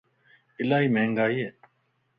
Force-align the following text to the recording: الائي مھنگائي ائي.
الائي 0.61 0.87
مھنگائي 0.95 1.37
ائي. 1.43 1.47